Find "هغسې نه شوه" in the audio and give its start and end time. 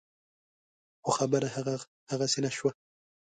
2.09-2.71